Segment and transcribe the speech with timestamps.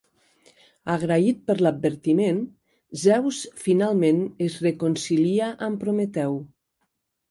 [0.93, 2.41] Agraït per l'advertiment,
[3.05, 6.45] Zeus finalment es reconcilia amb Prometeu.